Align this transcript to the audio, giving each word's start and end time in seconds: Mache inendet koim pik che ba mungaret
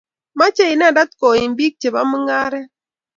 Mache 0.39 0.63
inendet 0.73 1.11
koim 1.19 1.51
pik 1.57 1.73
che 1.81 1.89
ba 1.93 2.01
mungaret 2.09 2.69